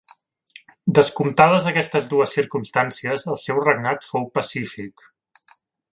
[0.99, 5.07] Descomptades aquestes dues circumstàncies el seu regnat fou pacífic.